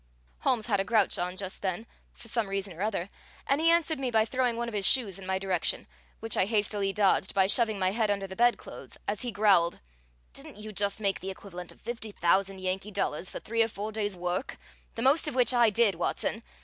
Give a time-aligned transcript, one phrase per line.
[0.39, 3.07] Holmes had a grouch on just then, for some reason or other,
[3.45, 5.85] and he answered me by throwing one of his shoes in my direction,
[6.21, 9.79] which I hastily dodged by shoving my head under the bedclothes as he growled:
[10.33, 13.91] "Didn't you just make the equivalent of fifty thousand Yankee dollars for three or four
[13.91, 14.57] days' work,
[14.95, 16.41] the most of which I did, Watson?